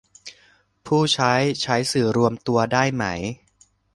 [0.85, 3.03] ผู้ใช้ใช้สื่อรวมตัวได้ไหม